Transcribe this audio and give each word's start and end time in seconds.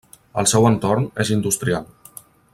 El 0.43 0.47
seu 0.51 0.65
entorn 0.69 1.05
és 1.25 1.33
industrial. 1.37 1.89